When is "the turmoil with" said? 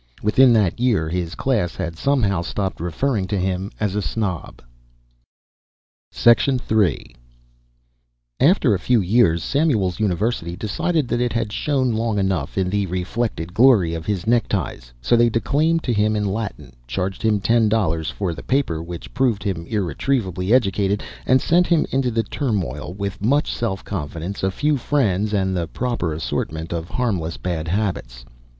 22.09-23.21